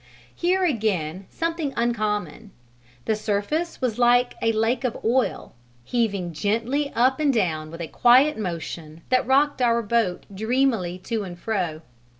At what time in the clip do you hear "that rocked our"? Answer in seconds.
9.09-9.83